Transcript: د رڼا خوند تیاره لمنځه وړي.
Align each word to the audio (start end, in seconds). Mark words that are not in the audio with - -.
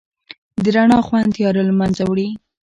د 0.63 0.65
رڼا 0.75 0.99
خوند 1.07 1.29
تیاره 1.35 1.61
لمنځه 1.69 2.03
وړي. 2.07 2.27